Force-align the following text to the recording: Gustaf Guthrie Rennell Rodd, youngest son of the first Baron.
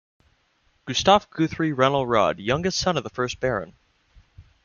Gustaf 0.87 1.29
Guthrie 1.29 1.73
Rennell 1.73 2.07
Rodd, 2.07 2.39
youngest 2.39 2.79
son 2.79 2.97
of 2.97 3.03
the 3.03 3.11
first 3.11 3.39
Baron. 3.39 3.75